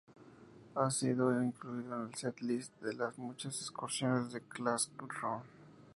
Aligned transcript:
Ha 0.73 0.89
sido 0.89 1.43
incluido 1.43 1.93
en 1.95 2.07
el 2.07 2.15
set-list 2.15 2.73
de 2.81 2.93
las 2.93 3.19
muchas 3.19 3.61
excursiones 3.61 4.33
de 4.33 4.41
Clarkson. 4.41 5.43